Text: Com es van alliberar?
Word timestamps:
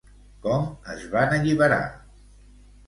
Com 0.45 0.65
es 0.95 1.05
van 1.13 1.37
alliberar? 1.39 1.81